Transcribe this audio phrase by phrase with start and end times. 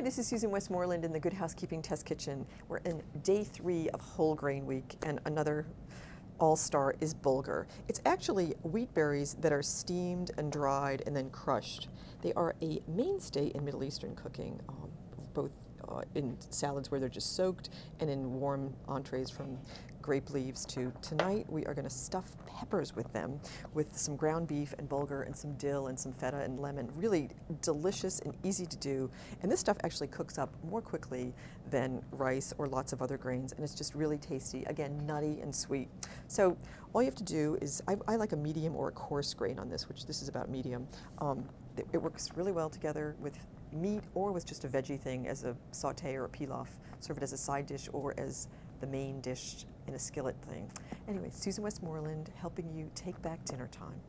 [0.00, 2.44] this is Susan Westmoreland in the Good Housekeeping Test Kitchen.
[2.68, 5.66] We're in day three of whole grain week, and another
[6.40, 7.66] all-star is bulgur.
[7.86, 11.88] It's actually wheat berries that are steamed and dried and then crushed.
[12.22, 14.90] They are a mainstay in Middle Eastern cooking, um,
[15.32, 15.52] both
[15.88, 17.70] uh, in salads where they're just soaked
[18.00, 19.58] and in warm entrees from
[20.04, 21.46] grape leaves to tonight.
[21.48, 23.40] We are going to stuff peppers with them
[23.72, 26.90] with some ground beef and bulgur and some dill and some feta and lemon.
[26.94, 27.30] Really
[27.62, 29.10] delicious and easy to do.
[29.40, 31.32] And this stuff actually cooks up more quickly
[31.70, 34.64] than rice or lots of other grains and it's just really tasty.
[34.64, 35.88] Again nutty and sweet.
[36.28, 36.54] So
[36.92, 39.58] all you have to do is I, I like a medium or a coarse grain
[39.58, 40.86] on this which this is about medium.
[41.16, 43.38] Um, it, it works really well together with
[43.74, 46.68] meat or with just a veggie thing as a saute or a pilaf.
[47.00, 48.48] Serve it as a side dish or as
[48.80, 50.70] the main dish in a skillet thing.
[51.08, 54.00] Anyway, Susan Westmoreland helping you take back dinner time.